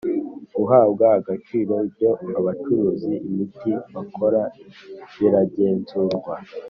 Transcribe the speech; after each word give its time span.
guhabwa 0.55 1.05
agaciro 1.19 1.73
ibyo 1.87 2.11
abacuruza 2.39 3.09
imiti 3.29 3.71
bakora 3.93 4.41
biragenzurwa 5.17 6.33